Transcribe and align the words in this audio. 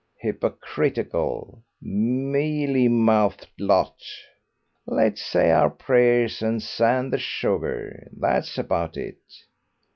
Hypocritical, 0.17 1.61
mealy 1.79 2.87
mouthed 2.87 3.49
lot. 3.59 4.01
'Let's 4.87 5.21
say 5.21 5.51
our 5.51 5.69
prayers 5.69 6.41
and 6.41 6.59
sand 6.63 7.13
the 7.13 7.19
sugar'; 7.19 8.09
that's 8.19 8.57
about 8.57 8.97
it. 8.97 9.21